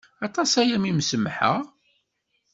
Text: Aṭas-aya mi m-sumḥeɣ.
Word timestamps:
Aṭas-aya 0.25 0.77
mi 0.81 0.91
m-sumḥeɣ. 0.97 1.57